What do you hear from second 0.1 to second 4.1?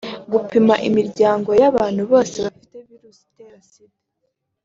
gupima imiryango y’abantu bose bafite virusi itera Sida